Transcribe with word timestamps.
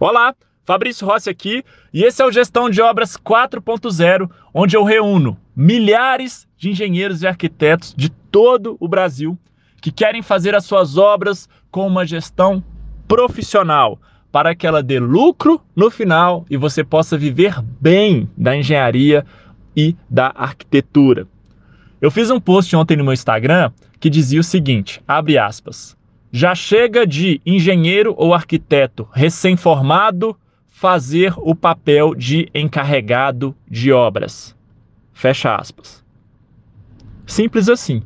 Olá, 0.00 0.34
Fabrício 0.64 1.06
Rossi 1.06 1.28
aqui 1.28 1.62
e 1.92 2.04
esse 2.04 2.22
é 2.22 2.24
o 2.24 2.32
Gestão 2.32 2.70
de 2.70 2.80
Obras 2.80 3.18
4.0, 3.18 4.30
onde 4.54 4.74
eu 4.74 4.82
reúno 4.82 5.36
milhares 5.54 6.48
de 6.56 6.70
engenheiros 6.70 7.22
e 7.22 7.26
arquitetos 7.26 7.92
de 7.94 8.08
todo 8.08 8.78
o 8.80 8.88
Brasil 8.88 9.38
que 9.78 9.92
querem 9.92 10.22
fazer 10.22 10.54
as 10.54 10.64
suas 10.64 10.96
obras 10.96 11.46
com 11.70 11.86
uma 11.86 12.06
gestão 12.06 12.64
profissional 13.06 14.00
para 14.32 14.54
que 14.54 14.66
ela 14.66 14.82
dê 14.82 14.98
lucro 14.98 15.60
no 15.76 15.90
final 15.90 16.46
e 16.48 16.56
você 16.56 16.82
possa 16.82 17.18
viver 17.18 17.60
bem 17.78 18.26
da 18.38 18.56
engenharia 18.56 19.26
e 19.76 19.94
da 20.08 20.32
arquitetura. 20.34 21.28
Eu 22.00 22.10
fiz 22.10 22.30
um 22.30 22.40
post 22.40 22.74
ontem 22.74 22.96
no 22.96 23.04
meu 23.04 23.12
Instagram 23.12 23.70
que 24.00 24.08
dizia 24.08 24.40
o 24.40 24.44
seguinte, 24.44 25.02
abre 25.06 25.36
aspas, 25.36 25.94
já 26.32 26.54
chega 26.54 27.06
de 27.06 27.40
engenheiro 27.44 28.14
ou 28.16 28.32
arquiteto 28.32 29.08
recém-formado 29.12 30.36
fazer 30.68 31.34
o 31.36 31.54
papel 31.54 32.14
de 32.14 32.48
encarregado 32.54 33.54
de 33.68 33.92
obras. 33.92 34.56
Fecha 35.12 35.54
aspas. 35.54 36.02
Simples 37.26 37.68
assim. 37.68 38.02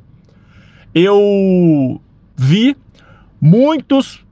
Eu 0.94 2.00
vi 2.36 2.76
muitos 3.40 4.24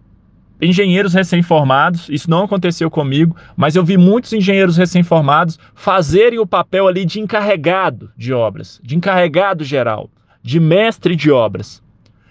engenheiros 0.60 1.12
recém-formados, 1.12 2.08
isso 2.08 2.30
não 2.30 2.44
aconteceu 2.44 2.88
comigo, 2.90 3.36
mas 3.56 3.74
eu 3.74 3.84
vi 3.84 3.96
muitos 3.96 4.32
engenheiros 4.32 4.76
recém-formados 4.76 5.58
fazerem 5.74 6.38
o 6.38 6.46
papel 6.46 6.86
ali 6.86 7.04
de 7.04 7.20
encarregado 7.20 8.10
de 8.16 8.32
obras, 8.32 8.80
de 8.82 8.96
encarregado 8.96 9.64
geral, 9.64 10.08
de 10.42 10.60
mestre 10.60 11.16
de 11.16 11.30
obras. 11.32 11.82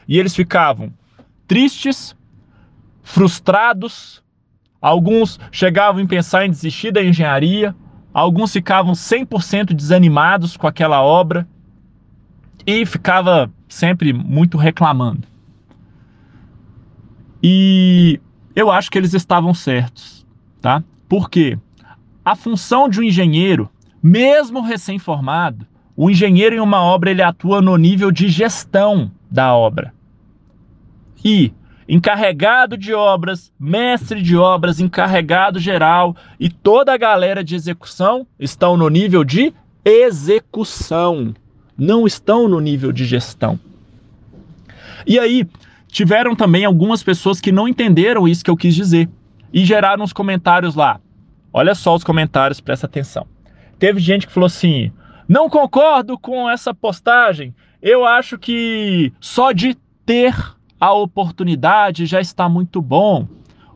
E 0.07 0.17
eles 0.17 0.35
ficavam 0.35 0.93
tristes, 1.51 2.15
frustrados, 3.03 4.23
alguns 4.81 5.37
chegavam 5.51 6.01
a 6.01 6.07
pensar 6.07 6.45
em 6.45 6.49
desistir 6.49 6.93
da 6.93 7.03
engenharia, 7.03 7.75
alguns 8.13 8.53
ficavam 8.53 8.93
100% 8.93 9.73
desanimados 9.73 10.55
com 10.55 10.65
aquela 10.65 11.01
obra 11.01 11.45
e 12.65 12.85
ficava 12.85 13.51
sempre 13.67 14.13
muito 14.13 14.57
reclamando. 14.57 15.27
E 17.43 18.21
eu 18.55 18.71
acho 18.71 18.89
que 18.89 18.97
eles 18.97 19.13
estavam 19.13 19.53
certos, 19.53 20.25
tá? 20.61 20.81
Porque 21.09 21.59
a 22.23 22.33
função 22.33 22.87
de 22.87 23.01
um 23.01 23.03
engenheiro, 23.03 23.69
mesmo 24.01 24.61
recém-formado, 24.61 25.67
o 25.97 26.09
engenheiro 26.09 26.55
em 26.55 26.61
uma 26.61 26.81
obra 26.81 27.11
ele 27.11 27.21
atua 27.21 27.61
no 27.61 27.75
nível 27.75 28.09
de 28.09 28.29
gestão 28.29 29.11
da 29.29 29.53
obra 29.53 29.93
e 31.23 31.53
encarregado 31.87 32.77
de 32.77 32.93
obras, 32.93 33.51
mestre 33.59 34.21
de 34.21 34.37
obras, 34.37 34.79
encarregado 34.79 35.59
geral 35.59 36.15
e 36.39 36.49
toda 36.49 36.93
a 36.93 36.97
galera 36.97 37.43
de 37.43 37.55
execução 37.55 38.25
estão 38.39 38.77
no 38.77 38.87
nível 38.87 39.23
de 39.23 39.53
execução, 39.83 41.33
não 41.77 42.05
estão 42.05 42.47
no 42.47 42.59
nível 42.59 42.91
de 42.91 43.03
gestão. 43.05 43.59
E 45.05 45.19
aí, 45.19 45.47
tiveram 45.87 46.35
também 46.35 46.63
algumas 46.63 47.03
pessoas 47.03 47.41
que 47.41 47.51
não 47.51 47.67
entenderam 47.67 48.27
isso 48.27 48.43
que 48.43 48.49
eu 48.49 48.57
quis 48.57 48.73
dizer 48.73 49.09
e 49.53 49.65
geraram 49.65 50.03
os 50.03 50.13
comentários 50.13 50.75
lá. 50.75 50.99
Olha 51.51 51.75
só 51.75 51.95
os 51.95 52.03
comentários, 52.03 52.61
presta 52.61 52.85
atenção. 52.85 53.27
Teve 53.77 53.99
gente 53.99 54.25
que 54.25 54.33
falou 54.33 54.47
assim: 54.47 54.91
não 55.27 55.49
concordo 55.49 56.17
com 56.17 56.49
essa 56.49 56.73
postagem. 56.73 57.53
Eu 57.81 58.05
acho 58.05 58.37
que 58.37 59.11
só 59.19 59.51
de 59.51 59.75
ter 60.05 60.35
a 60.81 60.91
oportunidade 60.91 62.07
já 62.07 62.19
está 62.19 62.49
muito 62.49 62.81
bom. 62.81 63.27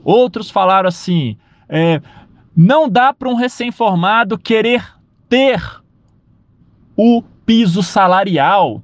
Outros 0.04 0.50
falaram 0.50 0.90
assim: 0.90 1.38
é, 1.70 2.02
não 2.58 2.90
dá 2.90 3.14
para 3.14 3.30
um 3.30 3.36
recém-formado 3.36 4.40
querer 4.40 4.84
ter 5.30 5.62
o 6.98 7.22
piso 7.46 7.84
salarial. 7.84 8.82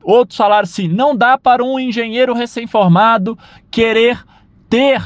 Outros 0.00 0.36
falaram 0.36 0.62
assim: 0.62 0.86
não 0.86 1.16
dá 1.16 1.36
para 1.36 1.64
um 1.64 1.80
engenheiro 1.80 2.34
recém-formado 2.34 3.36
querer 3.68 4.24
ter 4.70 5.02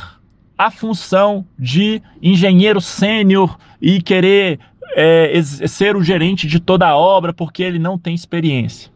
a 0.58 0.70
função 0.70 1.46
de 1.58 2.02
engenheiro 2.20 2.82
sênior 2.82 3.58
e 3.80 4.02
querer 4.02 4.60
é, 4.94 5.40
ser 5.42 5.96
o 5.96 6.02
gerente 6.02 6.46
de 6.46 6.60
toda 6.60 6.86
a 6.86 6.96
obra 6.96 7.32
porque 7.32 7.62
ele 7.62 7.78
não 7.78 7.98
tem 7.98 8.14
experiência. 8.14 8.92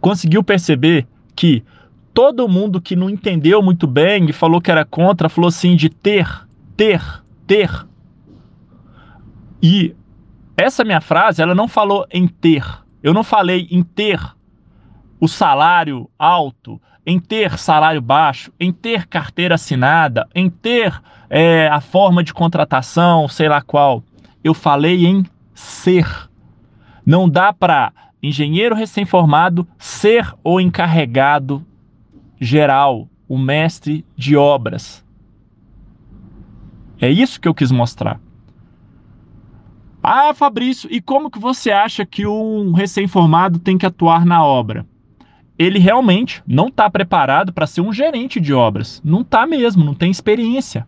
Conseguiu 0.00 0.42
perceber 0.42 1.06
que 1.36 1.62
todo 2.12 2.48
mundo 2.48 2.80
que 2.80 2.96
não 2.96 3.08
entendeu 3.08 3.62
muito 3.62 3.86
bem 3.86 4.28
e 4.28 4.32
falou 4.32 4.60
que 4.60 4.70
era 4.70 4.84
contra, 4.84 5.28
falou 5.28 5.48
assim 5.48 5.76
de 5.76 5.88
ter, 5.88 6.28
ter, 6.76 7.02
ter. 7.46 7.70
E 9.62 9.94
essa 10.56 10.84
minha 10.84 11.00
frase, 11.00 11.42
ela 11.42 11.54
não 11.54 11.68
falou 11.68 12.06
em 12.10 12.26
ter. 12.26 12.64
Eu 13.02 13.14
não 13.14 13.24
falei 13.24 13.66
em 13.70 13.82
ter 13.82 14.20
o 15.18 15.28
salário 15.28 16.10
alto, 16.18 16.80
em 17.06 17.18
ter 17.18 17.58
salário 17.58 18.00
baixo, 18.00 18.52
em 18.58 18.72
ter 18.72 19.06
carteira 19.06 19.54
assinada, 19.54 20.28
em 20.34 20.50
ter 20.50 21.00
é, 21.28 21.68
a 21.68 21.80
forma 21.80 22.22
de 22.22 22.34
contratação, 22.34 23.28
sei 23.28 23.48
lá 23.48 23.62
qual. 23.62 24.02
Eu 24.42 24.54
falei 24.54 25.06
em 25.06 25.24
ser. 25.54 26.06
Não 27.04 27.28
dá 27.28 27.52
para 27.52 27.92
engenheiro 28.22 28.74
recém-formado 28.74 29.66
ser 29.78 30.34
o 30.44 30.60
encarregado 30.60 31.64
geral, 32.40 33.08
o 33.28 33.38
mestre 33.38 34.04
de 34.16 34.34
obras. 34.34 35.04
É 37.00 37.08
isso 37.08 37.40
que 37.40 37.46
eu 37.46 37.54
quis 37.54 37.70
mostrar. 37.70 38.18
Ah, 40.02 40.32
Fabrício, 40.32 40.88
e 40.90 41.00
como 41.00 41.30
que 41.30 41.38
você 41.38 41.70
acha 41.70 42.06
que 42.06 42.26
um 42.26 42.72
recém-formado 42.72 43.58
tem 43.58 43.76
que 43.76 43.84
atuar 43.84 44.24
na 44.24 44.42
obra? 44.42 44.86
Ele 45.58 45.78
realmente 45.78 46.42
não 46.46 46.68
está 46.68 46.88
preparado 46.88 47.52
para 47.52 47.66
ser 47.66 47.82
um 47.82 47.92
gerente 47.92 48.40
de 48.40 48.54
obras. 48.54 49.02
Não 49.04 49.20
está 49.20 49.46
mesmo, 49.46 49.84
não 49.84 49.94
tem 49.94 50.10
experiência. 50.10 50.86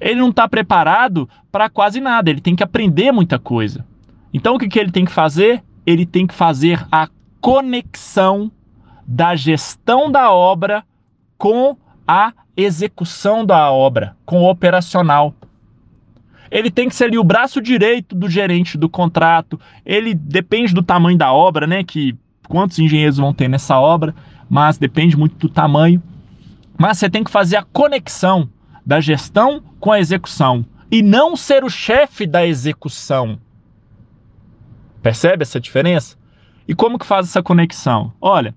Ele 0.00 0.20
não 0.20 0.30
está 0.30 0.48
preparado 0.48 1.28
para 1.52 1.68
quase 1.68 2.00
nada, 2.00 2.30
ele 2.30 2.40
tem 2.40 2.56
que 2.56 2.62
aprender 2.62 3.12
muita 3.12 3.38
coisa. 3.38 3.86
Então 4.32 4.54
o 4.54 4.58
que, 4.58 4.68
que 4.68 4.78
ele 4.78 4.90
tem 4.90 5.04
que 5.04 5.12
fazer? 5.12 5.62
Ele 5.86 6.06
tem 6.06 6.26
que 6.26 6.34
fazer 6.34 6.84
a 6.90 7.08
conexão 7.40 8.50
da 9.06 9.36
gestão 9.36 10.10
da 10.10 10.30
obra 10.30 10.84
com 11.36 11.76
a 12.06 12.32
execução 12.56 13.44
da 13.44 13.70
obra, 13.70 14.16
com 14.24 14.42
o 14.42 14.50
operacional. 14.50 15.34
Ele 16.50 16.70
tem 16.70 16.88
que 16.88 16.94
ser 16.94 17.04
ali 17.04 17.18
o 17.18 17.24
braço 17.24 17.60
direito 17.60 18.14
do 18.14 18.28
gerente 18.28 18.78
do 18.78 18.88
contrato. 18.88 19.58
Ele 19.84 20.14
depende 20.14 20.72
do 20.72 20.82
tamanho 20.82 21.18
da 21.18 21.32
obra, 21.32 21.66
né? 21.66 21.82
Que 21.82 22.16
quantos 22.48 22.78
engenheiros 22.78 23.16
vão 23.16 23.34
ter 23.34 23.48
nessa 23.48 23.78
obra, 23.80 24.14
mas 24.48 24.78
depende 24.78 25.16
muito 25.16 25.36
do 25.36 25.48
tamanho. 25.48 26.02
Mas 26.78 26.98
você 26.98 27.10
tem 27.10 27.24
que 27.24 27.30
fazer 27.30 27.56
a 27.56 27.62
conexão 27.62 28.48
da 28.86 29.00
gestão 29.00 29.62
com 29.80 29.90
a 29.90 29.98
execução 29.98 30.64
e 30.90 31.02
não 31.02 31.34
ser 31.34 31.64
o 31.64 31.70
chefe 31.70 32.26
da 32.26 32.46
execução. 32.46 33.38
Percebe 35.02 35.42
essa 35.42 35.60
diferença? 35.60 36.16
E 36.68 36.74
como 36.74 36.98
que 36.98 37.06
faz 37.06 37.26
essa 37.26 37.42
conexão? 37.42 38.12
Olha, 38.20 38.54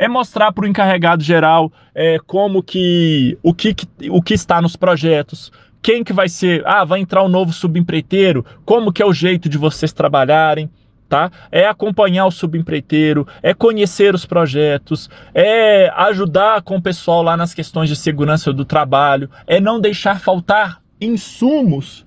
é 0.00 0.08
mostrar 0.08 0.50
para 0.50 0.64
o 0.64 0.66
encarregado 0.66 1.22
geral 1.22 1.70
é, 1.94 2.18
como 2.26 2.62
que 2.62 3.36
o, 3.42 3.52
que 3.52 3.76
o 4.08 4.22
que 4.22 4.32
está 4.32 4.62
nos 4.62 4.74
projetos, 4.74 5.52
quem 5.82 6.02
que 6.02 6.10
vai 6.10 6.26
ser, 6.26 6.66
ah, 6.66 6.86
vai 6.86 7.00
entrar 7.00 7.22
um 7.22 7.28
novo 7.28 7.52
subempreiteiro, 7.52 8.42
como 8.64 8.94
que 8.94 9.02
é 9.02 9.06
o 9.06 9.12
jeito 9.12 9.46
de 9.46 9.58
vocês 9.58 9.92
trabalharem, 9.92 10.70
tá? 11.06 11.30
É 11.52 11.66
acompanhar 11.66 12.24
o 12.24 12.30
subempreiteiro, 12.30 13.28
é 13.42 13.52
conhecer 13.52 14.14
os 14.14 14.24
projetos, 14.24 15.10
é 15.34 15.90
ajudar 15.94 16.62
com 16.62 16.76
o 16.76 16.82
pessoal 16.82 17.22
lá 17.22 17.36
nas 17.36 17.52
questões 17.52 17.90
de 17.90 17.96
segurança 17.96 18.54
do 18.54 18.64
trabalho, 18.64 19.28
é 19.46 19.60
não 19.60 19.78
deixar 19.78 20.18
faltar 20.18 20.80
insumos 20.98 22.06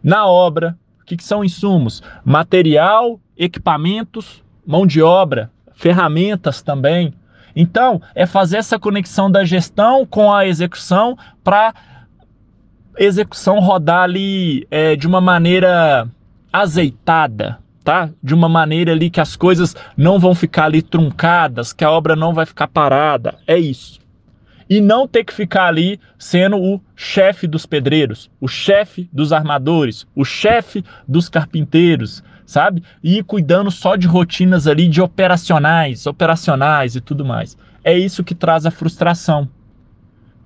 na 0.00 0.28
obra. 0.28 0.78
O 1.00 1.04
que, 1.04 1.16
que 1.16 1.24
são 1.24 1.44
insumos? 1.44 2.04
Material, 2.24 3.18
equipamentos, 3.36 4.44
mão 4.64 4.86
de 4.86 5.02
obra, 5.02 5.50
ferramentas 5.74 6.62
também, 6.62 7.12
então, 7.54 8.00
é 8.14 8.26
fazer 8.26 8.56
essa 8.56 8.78
conexão 8.78 9.30
da 9.30 9.44
gestão 9.44 10.06
com 10.06 10.32
a 10.32 10.46
execução 10.46 11.16
para 11.44 11.74
execução 12.98 13.58
rodar 13.60 14.02
ali 14.02 14.66
é, 14.70 14.96
de 14.96 15.06
uma 15.06 15.20
maneira 15.20 16.08
azeitada, 16.52 17.58
tá? 17.82 18.10
De 18.22 18.34
uma 18.34 18.48
maneira 18.48 18.92
ali 18.92 19.10
que 19.10 19.20
as 19.20 19.36
coisas 19.36 19.74
não 19.96 20.18
vão 20.18 20.34
ficar 20.34 20.66
ali 20.66 20.82
truncadas, 20.82 21.72
que 21.72 21.84
a 21.84 21.90
obra 21.90 22.14
não 22.14 22.34
vai 22.34 22.46
ficar 22.46 22.68
parada. 22.68 23.36
É 23.46 23.58
isso. 23.58 24.00
E 24.68 24.80
não 24.80 25.06
ter 25.06 25.24
que 25.24 25.34
ficar 25.34 25.66
ali 25.66 26.00
sendo 26.18 26.56
o 26.56 26.80
chefe 26.96 27.46
dos 27.46 27.66
pedreiros, 27.66 28.30
o 28.40 28.48
chefe 28.48 29.08
dos 29.12 29.32
armadores, 29.32 30.06
o 30.14 30.24
chefe 30.24 30.84
dos 31.06 31.28
carpinteiros, 31.28 32.22
sabe? 32.46 32.82
E 33.02 33.18
ir 33.18 33.24
cuidando 33.24 33.70
só 33.70 33.96
de 33.96 34.06
rotinas 34.06 34.66
ali 34.66 34.88
de 34.88 35.00
operacionais, 35.00 36.06
operacionais 36.06 36.96
e 36.96 37.00
tudo 37.00 37.24
mais. 37.24 37.56
É 37.84 37.96
isso 37.96 38.24
que 38.24 38.34
traz 38.34 38.66
a 38.66 38.70
frustração. 38.70 39.48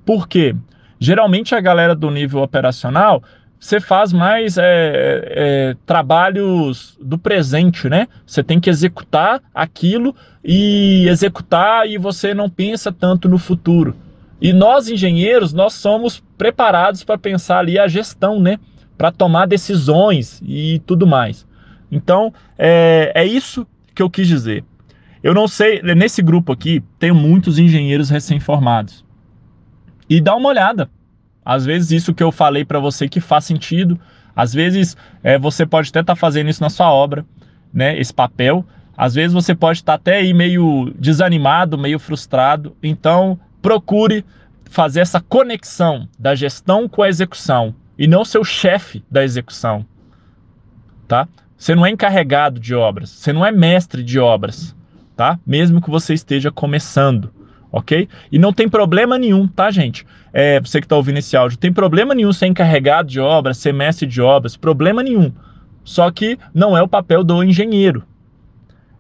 Por 0.05 0.29
quê? 0.29 0.55
Geralmente 0.99 1.55
a 1.55 1.61
galera 1.61 1.95
do 1.95 2.11
nível 2.11 2.41
operacional 2.41 3.23
você 3.59 3.81
faz 3.81 4.13
mais 4.13 4.59
é, 4.59 4.63
é, 4.65 5.77
trabalhos 5.87 6.97
do 7.01 7.19
presente, 7.19 7.89
né? 7.89 8.07
Você 8.27 8.43
tem 8.43 8.61
que 8.61 8.69
executar 8.71 9.43
aquilo 9.55 10.15
e 10.45 11.09
executar 11.09 11.89
e 11.89 11.97
você 11.97 12.35
não 12.35 12.51
pensa 12.51 12.93
tanto 12.93 13.29
no 13.29 13.39
futuro. 13.39 13.97
E 14.41 14.53
nós 14.53 14.89
engenheiros, 14.89 15.53
nós 15.53 15.73
somos 15.73 16.23
preparados 16.37 17.03
para 17.03 17.17
pensar 17.17 17.59
ali 17.59 17.79
a 17.79 17.89
gestão, 17.89 18.41
né? 18.41 18.59
Para 18.97 19.11
tomar 19.11 19.47
decisões 19.47 20.41
e 20.47 20.81
tudo 20.87 21.07
mais. 21.07 21.47
Então, 21.91 22.33
é, 22.59 23.13
é 23.15 23.25
isso 23.25 23.67
que 23.95 24.03
eu 24.03 24.11
quis 24.11 24.27
dizer. 24.27 24.65
Eu 25.23 25.35
não 25.35 25.49
sei, 25.49 25.83
nesse 25.83 26.23
grupo 26.23 26.53
aqui 26.53 26.83
tem 26.99 27.13
muitos 27.13 27.59
engenheiros 27.59 28.11
recém-formados. 28.11 29.05
E 30.09 30.21
dá 30.21 30.35
uma 30.37 30.49
olhada. 30.49 30.89
Às 31.45 31.65
vezes 31.65 31.91
isso 31.91 32.15
que 32.15 32.23
eu 32.23 32.31
falei 32.31 32.65
para 32.65 32.79
você 32.79 33.09
que 33.09 33.21
faz 33.21 33.45
sentido. 33.45 33.99
Às 34.35 34.53
vezes 34.53 34.97
é, 35.23 35.39
você 35.39 35.65
pode 35.65 35.89
até 35.89 36.01
estar 36.01 36.15
tá 36.15 36.17
fazendo 36.21 36.51
isso 36.51 36.63
na 36.63 36.71
sua 36.71 36.93
obra, 36.93 37.25
né? 37.73 37.99
Esse 37.99 38.13
papel. 38.13 38.65
Às 38.97 39.15
vezes 39.15 39.33
você 39.33 39.55
pode 39.55 39.79
estar 39.79 39.93
tá 39.93 39.97
até 39.97 40.19
aí 40.19 40.33
meio 40.33 40.93
desanimado, 40.99 41.79
meio 41.79 41.99
frustrado. 41.99 42.77
Então 42.83 43.39
procure 43.61 44.25
fazer 44.71 45.01
essa 45.01 45.21
conexão 45.21 46.09
da 46.19 46.35
gestão 46.35 46.89
com 46.89 47.03
a 47.03 47.09
execução 47.09 47.75
e 47.99 48.07
não 48.07 48.25
ser 48.25 48.39
o 48.39 48.45
chefe 48.45 49.05
da 49.11 49.25
execução, 49.25 49.87
tá? 51.09 51.27
Você 51.57 51.75
não 51.75 51.87
é 51.87 51.91
encarregado 51.91 52.61
de 52.61 52.75
obras, 52.75 53.11
você 53.11 53.33
não 53.33 53.45
é 53.45 53.51
mestre 53.51 54.03
de 54.03 54.19
obras, 54.19 54.77
tá? 55.17 55.39
Mesmo 55.47 55.81
que 55.81 55.91
você 55.91 56.13
esteja 56.13 56.51
começando, 56.51 57.31
ok? 57.73 58.09
E 58.31 58.39
não 58.39 58.53
tem 58.53 58.69
problema 58.69 59.19
nenhum, 59.19 59.49
tá, 59.49 59.71
gente? 59.71 60.07
É, 60.33 60.61
você 60.61 60.81
que 60.81 60.87
está 60.87 60.97
ouvindo 60.97 61.19
esse 61.19 61.37
áudio, 61.37 61.59
tem 61.59 61.73
problema 61.73 62.15
nenhum 62.15 62.33
ser 62.33 62.47
encarregado 62.47 63.09
de 63.09 63.19
obras, 63.19 63.57
ser 63.57 63.73
mestre 63.73 64.07
de 64.07 64.21
obras, 64.21 64.57
problema 64.57 65.03
nenhum. 65.03 65.33
Só 65.83 66.11
que 66.11 66.39
não 66.53 66.77
é 66.77 66.83
o 66.83 66.89
papel 66.89 67.25
do 67.25 67.43
engenheiro, 67.43 68.05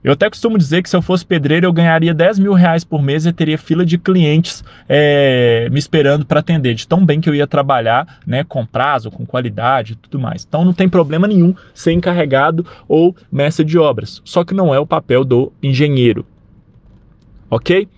eu 0.06 0.12
até 0.12 0.30
costumo 0.30 0.56
dizer 0.56 0.84
que 0.84 0.88
se 0.88 0.94
eu 0.94 1.02
fosse 1.02 1.26
pedreiro, 1.26 1.66
eu 1.66 1.72
ganharia 1.72 2.14
10 2.14 2.38
mil 2.38 2.52
reais 2.52 2.84
por 2.84 3.02
mês 3.02 3.26
e 3.26 3.32
teria 3.32 3.58
fila 3.58 3.84
de 3.84 3.98
clientes 3.98 4.62
é, 4.88 5.68
me 5.68 5.80
esperando 5.80 6.24
para 6.24 6.38
atender, 6.38 6.74
de 6.74 6.86
tão 6.86 7.04
bem 7.04 7.20
que 7.20 7.28
eu 7.28 7.34
ia 7.34 7.44
trabalhar, 7.44 8.20
né, 8.24 8.44
com 8.44 8.64
prazo, 8.64 9.10
com 9.10 9.26
qualidade 9.26 9.94
e 9.94 9.96
tudo 9.96 10.20
mais. 10.20 10.46
Então 10.48 10.64
não 10.64 10.72
tem 10.72 10.88
problema 10.88 11.26
nenhum 11.26 11.52
ser 11.74 11.90
encarregado 11.90 12.64
ou 12.86 13.16
mestre 13.32 13.64
de 13.64 13.76
obras, 13.76 14.22
só 14.24 14.44
que 14.44 14.54
não 14.54 14.72
é 14.72 14.78
o 14.78 14.86
papel 14.86 15.24
do 15.24 15.52
engenheiro. 15.60 16.24
Ok? 17.50 17.88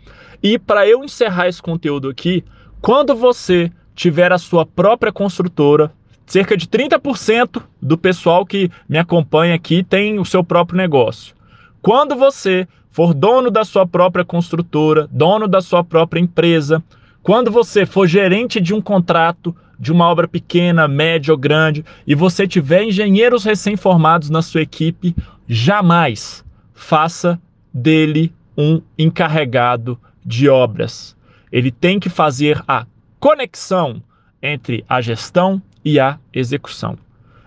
E 0.43 0.59
para 0.59 0.89
eu 0.89 1.05
encerrar 1.05 1.47
esse 1.47 1.61
conteúdo 1.61 2.09
aqui, 2.09 2.43
quando 2.81 3.15
você 3.15 3.71
tiver 3.95 4.33
a 4.33 4.39
sua 4.39 4.65
própria 4.65 5.13
construtora, 5.13 5.93
cerca 6.25 6.57
de 6.57 6.67
30% 6.69 7.63
do 7.83 7.99
pessoal 7.99 8.47
que 8.47 8.71
me 8.89 8.97
acompanha 8.97 9.55
aqui 9.55 9.83
tem 9.83 10.19
o 10.19 10.25
seu 10.25 10.43
próprio 10.43 10.79
negócio. 10.79 11.37
Quando 11.81 12.17
você 12.17 12.67
for 12.91 13.15
dono 13.15 13.51
da 13.51 13.65
sua 13.65 13.87
própria 13.87 14.25
construtora, 14.25 15.09
dono 15.11 15.47
da 15.47 15.61
sua 15.61 15.85
própria 15.85 16.21
empresa, 16.21 16.83
quando 17.23 17.51
você 17.51 17.87
for 17.87 18.07
gerente 18.07 18.61
de 18.61 18.75
um 18.75 18.81
contrato, 18.81 19.55
de 19.79 19.93
uma 19.93 20.07
obra 20.07 20.27
pequena, 20.27 20.89
média 20.89 21.33
ou 21.33 21.39
grande, 21.39 21.85
e 22.07 22.15
você 22.15 22.49
tiver 22.49 22.83
engenheiros 22.83 23.45
recém-formados 23.45 24.29
na 24.29 24.43
sua 24.43 24.63
equipe, 24.63 25.15
jamais 25.47 26.45
faça 26.75 27.41
dele 27.73 28.33
um 28.57 28.83
encarregado 28.99 29.99
de 30.25 30.49
obras. 30.49 31.17
Ele 31.53 31.71
tem 31.71 32.01
que 32.01 32.09
fazer 32.09 32.63
a 32.67 32.87
conexão 33.21 34.03
entre 34.43 34.85
a 34.89 35.01
gestão 35.01 35.63
e 35.85 36.01
a 36.01 36.19
execução. 36.33 36.99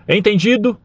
Entendido? 0.08 0.78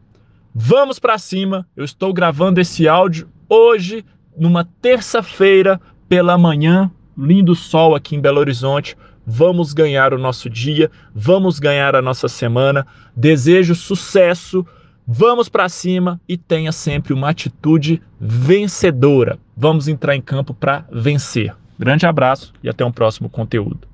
Vamos 0.54 0.98
para 0.98 1.18
cima. 1.18 1.66
Eu 1.76 1.84
estou 1.84 2.12
gravando 2.12 2.60
esse 2.60 2.86
áudio 2.86 3.28
hoje, 3.48 4.04
numa 4.36 4.64
terça-feira 4.64 5.80
pela 6.08 6.38
manhã, 6.38 6.90
lindo 7.16 7.54
sol 7.54 7.94
aqui 7.94 8.16
em 8.16 8.20
Belo 8.20 8.38
Horizonte. 8.40 8.96
Vamos 9.26 9.72
ganhar 9.72 10.14
o 10.14 10.18
nosso 10.18 10.48
dia, 10.48 10.90
vamos 11.14 11.58
ganhar 11.58 11.94
a 11.94 12.02
nossa 12.02 12.28
semana. 12.28 12.86
Desejo 13.14 13.74
sucesso. 13.74 14.66
Vamos 15.10 15.48
para 15.48 15.70
cima 15.70 16.20
e 16.28 16.36
tenha 16.36 16.70
sempre 16.70 17.14
uma 17.14 17.30
atitude 17.30 18.02
vencedora. 18.20 19.38
Vamos 19.56 19.88
entrar 19.88 20.14
em 20.14 20.20
campo 20.20 20.52
para 20.52 20.84
vencer. 20.92 21.54
Grande 21.78 22.04
abraço 22.04 22.52
e 22.62 22.68
até 22.68 22.84
um 22.84 22.92
próximo 22.92 23.28
conteúdo. 23.30 23.87